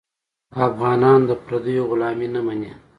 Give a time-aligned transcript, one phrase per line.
[0.67, 2.71] افغان د پردیو غلامي نه مني.